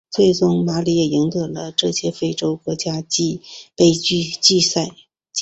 [0.09, 3.03] 最终马里也赢得了这届非洲国家
[3.75, 4.59] 杯季军。